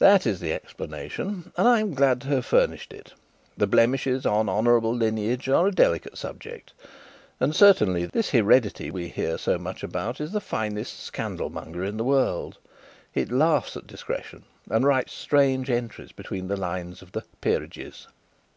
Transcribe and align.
That 0.00 0.26
is 0.26 0.40
the 0.40 0.52
explanation, 0.52 1.52
and 1.56 1.68
I 1.68 1.78
am 1.78 1.94
glad 1.94 2.22
to 2.22 2.26
have 2.30 2.44
finished 2.44 2.92
it: 2.92 3.12
the 3.56 3.68
blemishes 3.68 4.26
on 4.26 4.48
honourable 4.48 4.92
lineage 4.92 5.48
are 5.48 5.68
a 5.68 5.70
delicate 5.70 6.18
subject, 6.18 6.72
and 7.38 7.54
certainly 7.54 8.04
this 8.04 8.30
heredity 8.30 8.90
we 8.90 9.06
hear 9.06 9.38
so 9.38 9.56
much 9.56 9.84
about 9.84 10.20
is 10.20 10.32
the 10.32 10.40
finest 10.40 10.98
scandalmonger 10.98 11.84
in 11.84 11.98
the 11.98 12.02
world; 12.04 12.58
it 13.14 13.30
laughs 13.30 13.76
at 13.76 13.86
discretion, 13.86 14.42
and 14.68 14.84
writes 14.84 15.12
strange 15.12 15.70
entries 15.70 16.10
between 16.10 16.48
the 16.48 16.56
lines 16.56 17.00
of 17.00 17.12
the 17.12 17.22
"Peerages". 17.40 18.08